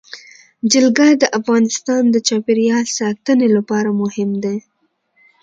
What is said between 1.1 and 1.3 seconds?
د